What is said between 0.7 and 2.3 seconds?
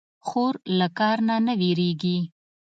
له کار نه نه وېرېږي.